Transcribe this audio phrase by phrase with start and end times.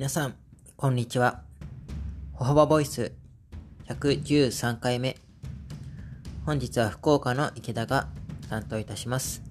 [0.00, 0.34] 皆さん、
[0.78, 1.42] こんにちは。
[2.32, 3.12] 歩幅ボイス
[3.86, 5.18] 113回目。
[6.46, 8.08] 本日は福岡の池田が
[8.48, 9.42] 担当いたします。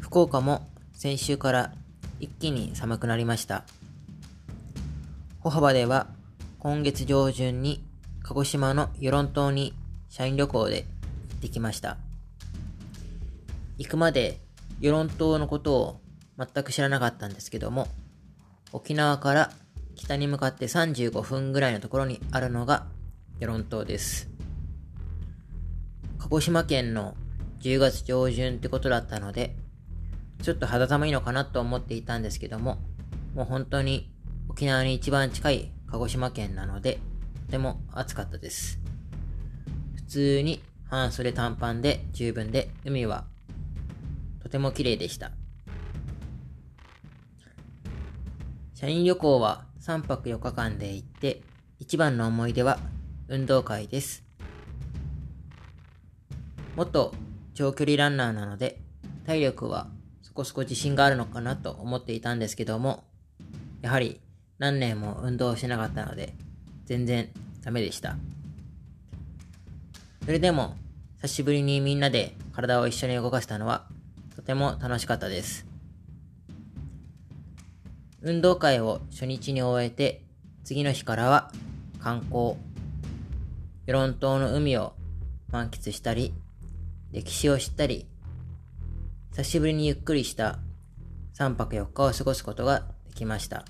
[0.00, 1.74] 福岡も先週から
[2.18, 3.66] 一気に寒くなりました。
[5.40, 6.06] 歩幅では
[6.60, 7.84] 今月上旬に
[8.22, 9.74] 鹿児島の与論島に
[10.08, 10.86] 社員旅行で
[11.28, 11.98] 行ってきました。
[13.76, 14.40] 行くまで
[14.80, 16.00] 与論島のことを
[16.40, 17.86] 全く知らなかったんですけども、
[18.72, 19.52] 沖縄から
[19.94, 22.86] 北に向かって35分ぐらいのところにあるのが
[23.40, 24.30] 与論島です。
[26.18, 27.14] 鹿児島県の
[27.60, 29.54] 10月上旬ってことだったので、
[30.42, 32.78] ちょっと肌寒いのかなと思っていたんですけども、
[33.34, 34.10] もう本当に
[34.48, 36.98] 沖縄に一番近い鹿児島県なので、
[37.46, 38.80] とても暑かったです。
[39.96, 43.26] 普通に半袖短パンで十分で、海は
[44.42, 45.32] とても綺麗でした。
[48.80, 51.42] 社員旅行は3泊4日間で行って、
[51.80, 52.78] 一番の思い出は
[53.28, 54.24] 運動会です。
[56.76, 57.12] 元
[57.52, 58.80] 長距離ランナーなので、
[59.26, 59.88] 体力は
[60.22, 63.04] そこそこ自信があるのかなと思っていたんですけども、
[63.82, 64.18] やはり
[64.58, 66.32] 何年も運動しなかったので、
[66.86, 67.28] 全然
[67.62, 68.16] ダメでした。
[70.24, 70.74] それでも、
[71.20, 73.88] 久しぶりにみんなで体を一緒に動かしたのは、
[74.34, 75.69] とても楽しかったです。
[78.22, 80.22] 運動会を初日に終えて、
[80.62, 81.50] 次の日からは
[82.00, 82.56] 観光、
[83.86, 84.92] 与論島の海を
[85.50, 86.34] 満喫したり、
[87.12, 88.06] 歴史を知ったり、
[89.30, 90.58] 久しぶりにゆっくりした
[91.38, 93.64] 3泊4日を過ごすことができました。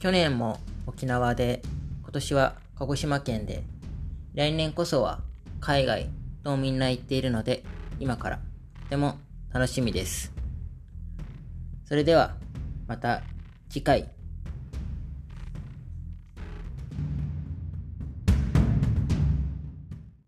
[0.00, 1.62] 去年も沖縄で、
[2.02, 3.62] 今年は鹿児島県で、
[4.34, 5.20] 来年こそは
[5.60, 6.10] 海外
[6.44, 7.64] とみんな言っているので、
[7.98, 8.40] 今から
[8.88, 9.18] ても
[9.52, 10.32] 楽しみです。
[11.84, 12.36] それでは、
[12.86, 13.22] また
[13.68, 14.10] 次回